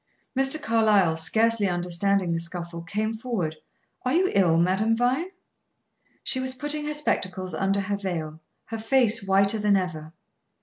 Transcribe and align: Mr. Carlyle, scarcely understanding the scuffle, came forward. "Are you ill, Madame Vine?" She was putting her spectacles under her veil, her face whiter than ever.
Mr. 0.35 0.59
Carlyle, 0.59 1.15
scarcely 1.15 1.67
understanding 1.69 2.31
the 2.33 2.39
scuffle, 2.39 2.81
came 2.81 3.13
forward. 3.13 3.57
"Are 4.03 4.13
you 4.13 4.31
ill, 4.33 4.57
Madame 4.57 4.97
Vine?" 4.97 5.29
She 6.23 6.39
was 6.39 6.55
putting 6.55 6.87
her 6.87 6.93
spectacles 6.95 7.53
under 7.53 7.81
her 7.81 7.97
veil, 7.97 8.39
her 8.65 8.79
face 8.79 9.23
whiter 9.23 9.59
than 9.59 9.77
ever. 9.77 10.11